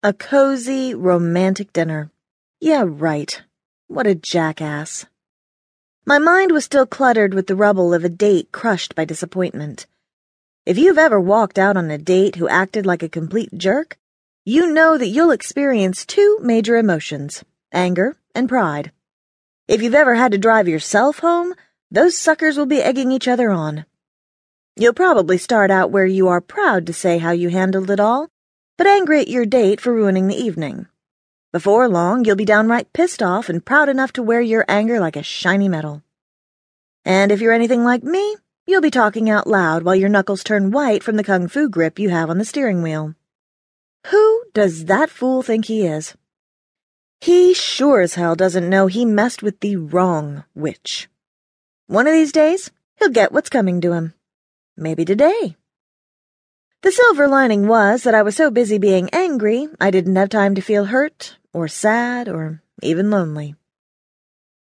A 0.00 0.12
cozy, 0.12 0.94
romantic 0.94 1.72
dinner. 1.72 2.12
Yeah, 2.60 2.84
right. 2.86 3.42
What 3.88 4.06
a 4.06 4.14
jackass. 4.14 5.06
My 6.06 6.20
mind 6.20 6.52
was 6.52 6.64
still 6.64 6.86
cluttered 6.86 7.34
with 7.34 7.48
the 7.48 7.56
rubble 7.56 7.92
of 7.92 8.04
a 8.04 8.08
date 8.08 8.52
crushed 8.52 8.94
by 8.94 9.04
disappointment. 9.04 9.88
If 10.64 10.78
you've 10.78 10.98
ever 10.98 11.18
walked 11.18 11.58
out 11.58 11.76
on 11.76 11.90
a 11.90 11.98
date 11.98 12.36
who 12.36 12.46
acted 12.46 12.86
like 12.86 13.02
a 13.02 13.08
complete 13.08 13.50
jerk, 13.58 13.98
you 14.44 14.72
know 14.72 14.96
that 14.96 15.08
you'll 15.08 15.32
experience 15.32 16.06
two 16.06 16.38
major 16.42 16.76
emotions 16.76 17.42
anger 17.72 18.16
and 18.36 18.48
pride. 18.48 18.92
If 19.66 19.82
you've 19.82 19.96
ever 19.96 20.14
had 20.14 20.30
to 20.30 20.38
drive 20.38 20.68
yourself 20.68 21.18
home, 21.18 21.54
those 21.90 22.16
suckers 22.16 22.56
will 22.56 22.66
be 22.66 22.80
egging 22.80 23.10
each 23.10 23.26
other 23.26 23.50
on. 23.50 23.84
You'll 24.76 24.92
probably 24.92 25.38
start 25.38 25.72
out 25.72 25.90
where 25.90 26.06
you 26.06 26.28
are 26.28 26.40
proud 26.40 26.86
to 26.86 26.92
say 26.92 27.18
how 27.18 27.32
you 27.32 27.48
handled 27.48 27.90
it 27.90 27.98
all, 27.98 28.30
but 28.78 28.86
angry 28.86 29.20
at 29.20 29.28
your 29.28 29.44
date 29.44 29.80
for 29.80 29.92
ruining 29.92 30.28
the 30.28 30.36
evening. 30.36 30.86
Before 31.52 31.88
long, 31.88 32.24
you'll 32.24 32.36
be 32.36 32.44
downright 32.44 32.92
pissed 32.92 33.22
off 33.22 33.48
and 33.48 33.64
proud 33.64 33.88
enough 33.88 34.12
to 34.12 34.22
wear 34.22 34.40
your 34.40 34.64
anger 34.68 35.00
like 35.00 35.16
a 35.16 35.22
shiny 35.22 35.68
medal. 35.68 36.02
And 37.04 37.32
if 37.32 37.40
you're 37.40 37.52
anything 37.52 37.82
like 37.82 38.04
me, 38.04 38.36
you'll 38.66 38.80
be 38.80 38.90
talking 38.90 39.28
out 39.28 39.48
loud 39.48 39.82
while 39.82 39.96
your 39.96 40.08
knuckles 40.08 40.44
turn 40.44 40.70
white 40.70 41.02
from 41.02 41.16
the 41.16 41.24
kung 41.24 41.48
fu 41.48 41.68
grip 41.68 41.98
you 41.98 42.10
have 42.10 42.30
on 42.30 42.38
the 42.38 42.44
steering 42.44 42.80
wheel. 42.80 43.16
Who 44.06 44.44
does 44.54 44.84
that 44.84 45.10
fool 45.10 45.42
think 45.42 45.64
he 45.64 45.84
is? 45.84 46.14
He 47.20 47.54
sure 47.54 48.00
as 48.00 48.14
hell 48.14 48.36
doesn't 48.36 48.70
know 48.70 48.86
he 48.86 49.04
messed 49.04 49.42
with 49.42 49.58
the 49.58 49.74
wrong 49.74 50.44
witch. 50.54 51.08
One 51.88 52.06
of 52.06 52.12
these 52.12 52.30
days, 52.30 52.70
he'll 52.96 53.08
get 53.08 53.32
what's 53.32 53.50
coming 53.50 53.80
to 53.80 53.92
him. 53.92 54.14
Maybe 54.76 55.04
today. 55.04 55.56
The 56.82 56.92
silver 56.92 57.26
lining 57.26 57.66
was 57.66 58.04
that 58.04 58.14
I 58.14 58.22
was 58.22 58.36
so 58.36 58.52
busy 58.52 58.78
being 58.78 59.10
angry, 59.12 59.66
I 59.80 59.90
didn't 59.90 60.14
have 60.14 60.28
time 60.28 60.54
to 60.54 60.60
feel 60.60 60.84
hurt, 60.84 61.36
or 61.52 61.66
sad, 61.66 62.28
or 62.28 62.62
even 62.82 63.10
lonely. 63.10 63.56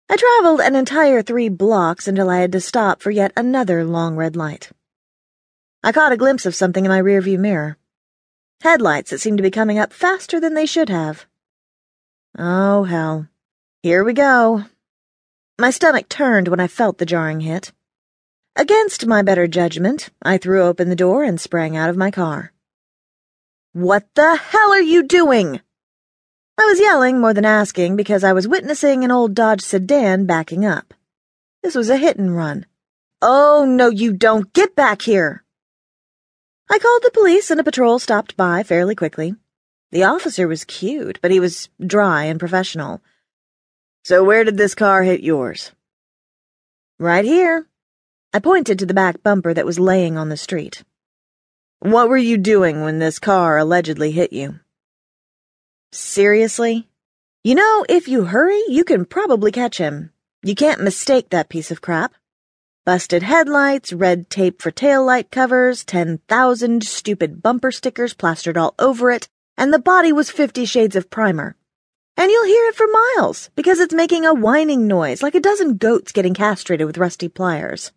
I 0.07 0.15
traveled 0.15 0.61
an 0.61 0.75
entire 0.75 1.23
three 1.23 1.49
blocks 1.49 2.07
until 2.07 2.29
I 2.29 2.41
had 2.41 2.51
to 2.51 2.61
stop 2.61 3.01
for 3.01 3.09
yet 3.09 3.33
another 3.35 3.83
long 3.83 4.15
red 4.15 4.35
light. 4.35 4.69
I 5.83 5.91
caught 5.91 6.11
a 6.11 6.17
glimpse 6.17 6.45
of 6.45 6.53
something 6.53 6.85
in 6.85 6.89
my 6.89 7.01
rearview 7.01 7.39
mirror. 7.39 7.77
Headlights 8.61 9.09
that 9.09 9.19
seemed 9.19 9.39
to 9.39 9.43
be 9.43 9.49
coming 9.49 9.79
up 9.79 9.91
faster 9.91 10.39
than 10.39 10.53
they 10.53 10.67
should 10.67 10.89
have. 10.89 11.25
Oh, 12.37 12.83
hell. 12.83 13.27
Here 13.81 14.03
we 14.03 14.13
go. 14.13 14.65
My 15.57 15.71
stomach 15.71 16.07
turned 16.07 16.49
when 16.49 16.59
I 16.59 16.67
felt 16.67 16.99
the 16.99 17.05
jarring 17.05 17.39
hit. 17.41 17.71
Against 18.57 19.05
my 19.05 19.21
better 19.21 19.47
judgment, 19.47 20.11
I 20.21 20.37
threw 20.37 20.63
open 20.63 20.87
the 20.87 20.95
door 20.95 21.25
and 21.25 21.41
sprang 21.41 21.75
out 21.75 21.89
of 21.89 21.97
my 21.97 22.09
car. 22.09 22.53
What 23.73 24.07
the 24.15 24.37
hell 24.37 24.71
are 24.71 24.81
you 24.81 25.03
doing? 25.03 25.59
I 26.57 26.63
was 26.63 26.79
yelling 26.79 27.19
more 27.19 27.33
than 27.33 27.43
asking 27.43 27.97
because 27.97 28.23
I 28.23 28.31
was 28.31 28.47
witnessing 28.47 29.03
an 29.03 29.11
old 29.11 29.35
Dodge 29.35 29.59
sedan 29.59 30.25
backing 30.25 30.63
up. 30.63 30.93
This 31.63 31.75
was 31.75 31.89
a 31.89 31.97
hit 31.97 32.15
and 32.17 32.33
run. 32.33 32.65
Oh, 33.21 33.65
no, 33.67 33.89
you 33.89 34.13
don't. 34.13 34.53
Get 34.53 34.73
back 34.73 35.01
here. 35.01 35.43
I 36.71 36.79
called 36.79 37.03
the 37.03 37.11
police 37.11 37.51
and 37.51 37.59
a 37.59 37.63
patrol 37.63 37.99
stopped 37.99 38.37
by 38.37 38.63
fairly 38.63 38.95
quickly. 38.95 39.35
The 39.91 40.03
officer 40.03 40.47
was 40.47 40.63
cute, 40.63 41.19
but 41.21 41.31
he 41.31 41.41
was 41.41 41.67
dry 41.85 42.23
and 42.23 42.39
professional. 42.39 43.01
So 44.05 44.23
where 44.23 44.45
did 44.45 44.55
this 44.55 44.75
car 44.75 45.03
hit 45.03 45.19
yours? 45.19 45.73
Right 46.97 47.25
here, 47.25 47.67
I 48.35 48.39
pointed 48.39 48.79
to 48.79 48.85
the 48.85 48.93
back 48.93 49.23
bumper 49.23 49.53
that 49.53 49.65
was 49.65 49.79
laying 49.79 50.17
on 50.17 50.27
the 50.27 50.35
street. 50.35 50.83
What 51.79 52.09
were 52.09 52.17
you 52.17 52.37
doing 52.37 52.81
when 52.81 52.99
this 52.99 53.17
car 53.17 53.57
allegedly 53.57 54.11
hit 54.11 54.33
you? 54.33 54.59
Seriously? 55.93 56.89
You 57.45 57.55
know, 57.55 57.85
if 57.87 58.09
you 58.09 58.25
hurry, 58.25 58.61
you 58.67 58.83
can 58.83 59.05
probably 59.05 59.53
catch 59.53 59.77
him. 59.77 60.11
You 60.43 60.53
can't 60.53 60.83
mistake 60.83 61.29
that 61.29 61.47
piece 61.47 61.71
of 61.71 61.79
crap. 61.79 62.13
Busted 62.85 63.23
headlights, 63.23 63.93
red 63.93 64.29
tape 64.29 64.61
for 64.61 64.69
tail 64.69 65.05
light 65.05 65.31
covers, 65.31 65.85
10,000 65.85 66.83
stupid 66.83 67.41
bumper 67.41 67.71
stickers 67.71 68.13
plastered 68.13 68.57
all 68.57 68.75
over 68.77 69.11
it, 69.11 69.29
and 69.55 69.71
the 69.71 69.79
body 69.79 70.11
was 70.11 70.29
Fifty 70.29 70.65
Shades 70.65 70.97
of 70.97 71.09
Primer. 71.09 71.55
And 72.17 72.29
you'll 72.29 72.47
hear 72.47 72.65
it 72.65 72.75
for 72.75 72.87
miles, 73.15 73.49
because 73.55 73.79
it's 73.79 73.93
making 73.93 74.25
a 74.25 74.33
whining 74.33 74.87
noise 74.87 75.23
like 75.23 75.35
a 75.35 75.39
dozen 75.39 75.77
goats 75.77 76.11
getting 76.11 76.33
castrated 76.33 76.85
with 76.85 76.97
rusty 76.97 77.29
pliers. 77.29 77.93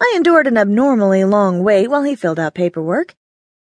I 0.00 0.12
endured 0.16 0.46
an 0.46 0.58
abnormally 0.58 1.24
long 1.24 1.62
wait 1.62 1.88
while 1.88 2.02
he 2.02 2.14
filled 2.14 2.38
out 2.38 2.54
paperwork, 2.54 3.14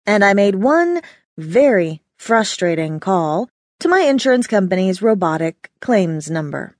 and 0.05 0.23
I 0.23 0.33
made 0.33 0.55
one 0.55 1.01
very 1.37 2.01
frustrating 2.17 2.99
call 2.99 3.49
to 3.79 3.89
my 3.89 4.01
insurance 4.01 4.47
company's 4.47 5.01
robotic 5.01 5.69
claims 5.81 6.31
number. 6.31 6.75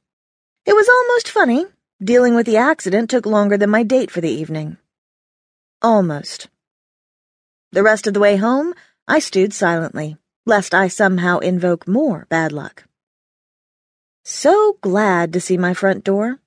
It 0.66 0.74
was 0.74 0.88
almost 0.88 1.30
funny. 1.30 1.66
Dealing 2.02 2.36
with 2.36 2.46
the 2.46 2.58
accident 2.58 3.10
took 3.10 3.26
longer 3.26 3.58
than 3.58 3.70
my 3.70 3.84
date 3.84 4.12
for 4.12 4.22
the 4.22 4.30
evening. 4.30 4.78
Almost. 5.82 6.50
The 7.72 7.84
rest 7.84 8.08
of 8.08 8.14
the 8.14 8.20
way 8.20 8.36
home, 8.38 8.74
I 9.08 9.20
stewed 9.20 9.54
silently, 9.54 10.18
lest 10.46 10.74
I 10.74 10.88
somehow 10.88 11.40
invoke 11.40 11.88
more 11.88 12.28
bad 12.30 12.52
luck. 12.52 12.86
So 14.24 14.78
glad 14.82 15.34
to 15.34 15.42
see 15.42 15.58
my 15.58 15.74
front 15.74 16.04
door. 16.04 16.40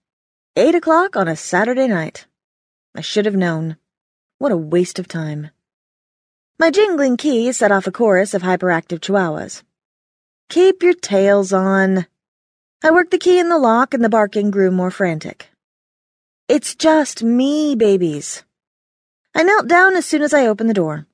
Eight 0.56 0.74
o'clock 0.74 1.16
on 1.16 1.28
a 1.28 1.36
Saturday 1.36 1.88
night. 1.88 2.26
I 2.96 3.02
should 3.02 3.26
have 3.26 3.36
known. 3.36 3.76
What 4.38 4.52
a 4.52 4.56
waste 4.56 4.98
of 4.98 5.06
time. 5.06 5.50
My 6.58 6.70
jingling 6.70 7.18
key 7.18 7.52
set 7.52 7.70
off 7.70 7.86
a 7.86 7.92
chorus 7.92 8.32
of 8.32 8.40
hyperactive 8.40 9.00
chihuahuas. 9.00 9.62
Keep 10.48 10.82
your 10.82 10.94
tails 10.94 11.52
on. 11.52 12.06
I 12.82 12.90
worked 12.90 13.10
the 13.10 13.18
key 13.18 13.38
in 13.38 13.50
the 13.50 13.58
lock 13.58 13.92
and 13.92 14.02
the 14.02 14.08
barking 14.08 14.50
grew 14.50 14.70
more 14.70 14.90
frantic. 14.90 15.50
It's 16.48 16.74
just 16.74 17.22
me, 17.22 17.74
babies. 17.74 18.44
I 19.34 19.42
knelt 19.42 19.68
down 19.68 19.94
as 19.94 20.06
soon 20.06 20.22
as 20.22 20.32
I 20.32 20.46
opened 20.46 20.70
the 20.70 20.74
door. 20.74 21.06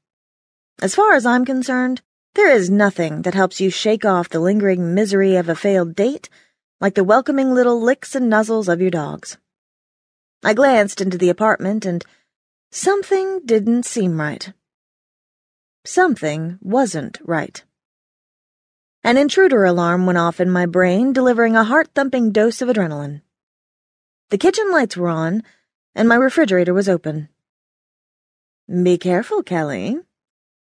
As 0.80 0.94
far 0.94 1.14
as 1.14 1.26
I'm 1.26 1.44
concerned, 1.44 2.00
there 2.34 2.50
is 2.50 2.70
nothing 2.70 3.22
that 3.22 3.34
helps 3.34 3.60
you 3.60 3.70
shake 3.70 4.04
off 4.04 4.28
the 4.28 4.38
lingering 4.38 4.94
misery 4.94 5.34
of 5.34 5.48
a 5.48 5.56
failed 5.56 5.96
date 5.96 6.30
like 6.80 6.94
the 6.94 7.02
welcoming 7.02 7.52
little 7.52 7.80
licks 7.80 8.14
and 8.14 8.30
nuzzles 8.30 8.68
of 8.68 8.80
your 8.80 8.90
dogs. 8.90 9.36
I 10.42 10.54
glanced 10.54 11.00
into 11.00 11.16
the 11.16 11.28
apartment 11.28 11.84
and 11.84 12.04
something 12.70 13.40
didn't 13.44 13.84
seem 13.84 14.20
right. 14.20 14.52
Something 15.84 16.58
wasn't 16.60 17.18
right. 17.24 17.62
An 19.04 19.16
intruder 19.16 19.64
alarm 19.64 20.06
went 20.06 20.18
off 20.18 20.40
in 20.40 20.48
my 20.50 20.66
brain, 20.66 21.12
delivering 21.12 21.56
a 21.56 21.64
heart 21.64 21.88
thumping 21.94 22.30
dose 22.30 22.62
of 22.62 22.68
adrenaline. 22.68 23.22
The 24.30 24.38
kitchen 24.38 24.70
lights 24.70 24.96
were 24.96 25.08
on, 25.08 25.42
and 25.94 26.08
my 26.08 26.14
refrigerator 26.14 26.72
was 26.72 26.88
open. 26.88 27.28
Be 28.68 28.96
careful, 28.98 29.42
Kelly. 29.42 29.98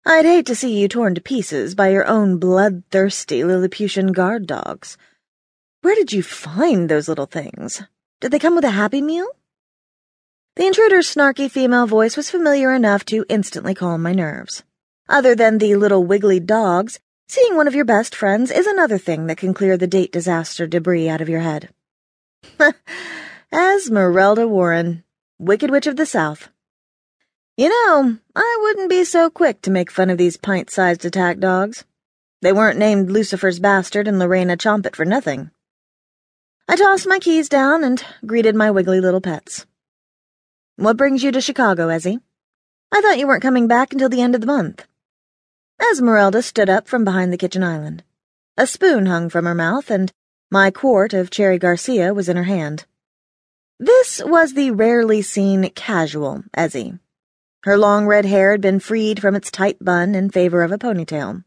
I'd 0.05 0.25
hate 0.25 0.45
to 0.45 0.55
see 0.55 0.79
you 0.79 0.87
torn 0.87 1.15
to 1.15 1.21
pieces 1.21 1.75
by 1.75 1.89
your 1.89 2.07
own 2.07 2.37
bloodthirsty 2.37 3.43
Lilliputian 3.43 4.13
guard 4.13 4.47
dogs. 4.47 4.97
Where 5.81 5.95
did 5.95 6.13
you 6.13 6.23
find 6.23 6.87
those 6.87 7.09
little 7.09 7.25
things? 7.25 7.83
Did 8.21 8.31
they 8.31 8.39
come 8.39 8.55
with 8.55 8.63
a 8.63 8.69
Happy 8.69 9.01
Meal? 9.01 9.27
The 10.57 10.65
intruder's 10.65 11.13
snarky 11.13 11.51
female 11.51 11.85
voice 11.85 12.17
was 12.17 12.31
familiar 12.31 12.73
enough 12.73 13.05
to 13.05 13.27
instantly 13.29 13.75
calm 13.75 14.01
my 14.01 14.11
nerves. 14.11 14.63
Other 15.07 15.35
than 15.35 15.59
the 15.59 15.75
little 15.75 16.03
wiggly 16.03 16.39
dogs, 16.39 16.99
seeing 17.27 17.55
one 17.55 17.67
of 17.67 17.75
your 17.75 17.85
best 17.85 18.15
friends 18.15 18.49
is 18.49 18.65
another 18.65 18.97
thing 18.97 19.27
that 19.27 19.37
can 19.37 19.53
clear 19.53 19.77
the 19.77 19.85
date 19.85 20.11
disaster 20.11 20.65
debris 20.65 21.09
out 21.09 21.21
of 21.21 21.29
your 21.29 21.41
head. 21.41 21.69
Esmeralda 23.53 24.47
Warren, 24.47 25.03
Wicked 25.37 25.69
Witch 25.69 25.85
of 25.85 25.95
the 25.95 26.07
South. 26.07 26.49
You 27.55 27.69
know, 27.69 28.17
I 28.35 28.57
wouldn't 28.63 28.89
be 28.89 29.03
so 29.03 29.29
quick 29.29 29.61
to 29.61 29.69
make 29.69 29.91
fun 29.91 30.09
of 30.09 30.17
these 30.17 30.37
pint-sized 30.37 31.05
attack 31.05 31.37
dogs. 31.37 31.85
They 32.41 32.51
weren't 32.51 32.79
named 32.79 33.11
Lucifer's 33.11 33.59
Bastard 33.59 34.07
and 34.07 34.17
Lorena 34.17 34.57
Chompet 34.57 34.95
for 34.95 35.05
nothing. 35.05 35.51
I 36.67 36.75
tossed 36.75 37.05
my 37.05 37.19
keys 37.19 37.47
down 37.47 37.83
and 37.83 38.03
greeted 38.25 38.55
my 38.55 38.71
wiggly 38.71 38.99
little 38.99 39.21
pets. 39.21 39.66
What 40.79 40.95
brings 40.95 41.23
you 41.23 41.31
to 41.31 41.41
Chicago, 41.41 41.87
Ezzy? 41.87 42.21
I 42.91 43.01
thought 43.01 43.17
you 43.17 43.25
weren't 43.25 43.41
coming 43.41 43.67
back 43.67 43.93
until 43.93 44.09
the 44.09 44.21
end 44.21 44.35
of 44.35 44.41
the 44.41 44.47
month. 44.47 44.85
Esmeralda 45.91 46.43
stood 46.43 46.69
up 46.69 46.87
from 46.87 47.03
behind 47.03 47.33
the 47.33 47.37
kitchen 47.37 47.63
island. 47.63 48.03
A 48.57 48.67
spoon 48.67 49.07
hung 49.07 49.29
from 49.29 49.45
her 49.45 49.55
mouth, 49.55 49.89
and 49.89 50.11
my 50.51 50.69
quart 50.69 51.15
of 51.15 51.31
Cherry 51.31 51.57
Garcia 51.57 52.13
was 52.13 52.29
in 52.29 52.37
her 52.37 52.43
hand. 52.43 52.85
This 53.79 54.21
was 54.23 54.53
the 54.53 54.69
rarely 54.69 55.23
seen 55.23 55.67
casual 55.71 56.43
Ezzy. 56.55 56.99
Her 57.63 57.75
long 57.75 58.05
red 58.05 58.25
hair 58.25 58.51
had 58.51 58.61
been 58.61 58.79
freed 58.79 59.19
from 59.19 59.33
its 59.35 59.49
tight 59.49 59.83
bun 59.83 60.13
in 60.13 60.29
favor 60.29 60.61
of 60.61 60.71
a 60.71 60.77
ponytail. 60.77 61.43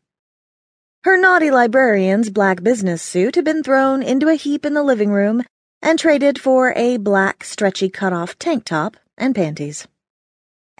Her 1.04 1.16
naughty 1.16 1.52
librarian's 1.52 2.30
black 2.30 2.64
business 2.64 3.00
suit 3.00 3.36
had 3.36 3.44
been 3.44 3.62
thrown 3.62 4.02
into 4.02 4.26
a 4.26 4.34
heap 4.34 4.66
in 4.66 4.74
the 4.74 4.82
living 4.82 5.12
room 5.12 5.44
and 5.80 6.00
traded 6.00 6.40
for 6.40 6.72
a 6.74 6.96
black, 6.96 7.44
stretchy 7.44 7.88
cut-off 7.88 8.36
tank 8.36 8.64
top 8.64 8.96
and 9.20 9.34
panties. 9.34 9.86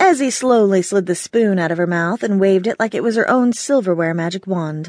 Ezzy 0.01 0.33
slowly 0.33 0.81
slid 0.81 1.05
the 1.05 1.15
spoon 1.15 1.59
out 1.59 1.71
of 1.71 1.77
her 1.77 1.87
mouth 1.87 2.23
and 2.23 2.41
waved 2.41 2.67
it 2.67 2.81
like 2.81 2.95
it 2.95 3.03
was 3.03 3.17
her 3.17 3.29
own 3.29 3.53
silverware 3.53 4.15
magic 4.15 4.47
wand. 4.47 4.89